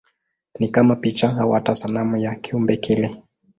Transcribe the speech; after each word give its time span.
Ni 0.59 0.67
kama 0.67 0.95
picha 0.95 1.37
au 1.37 1.51
hata 1.51 1.75
sanamu 1.75 2.17
ya 2.17 2.35
kiumbe 2.35 2.77
kile. 2.77 3.23